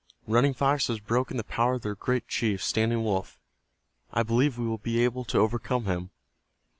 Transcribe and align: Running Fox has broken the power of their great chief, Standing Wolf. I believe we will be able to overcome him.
Running 0.25 0.55
Fox 0.55 0.87
has 0.87 0.99
broken 0.99 1.37
the 1.37 1.43
power 1.43 1.75
of 1.75 1.83
their 1.83 1.93
great 1.93 2.27
chief, 2.27 2.63
Standing 2.63 3.03
Wolf. 3.03 3.37
I 4.11 4.23
believe 4.23 4.57
we 4.57 4.65
will 4.65 4.79
be 4.79 5.03
able 5.03 5.25
to 5.25 5.37
overcome 5.37 5.85
him. 5.85 6.09